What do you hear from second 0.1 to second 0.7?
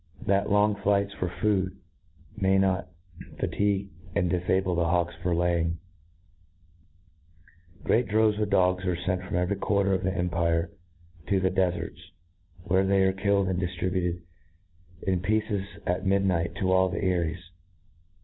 That